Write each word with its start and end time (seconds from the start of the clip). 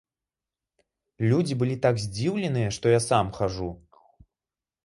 Людзі 1.33 1.57
былі 1.59 1.75
так 1.85 2.01
здзіўленыя, 2.05 2.73
што 2.79 2.95
я 2.97 3.07
сам 3.09 3.25
хаджу! 3.37 3.71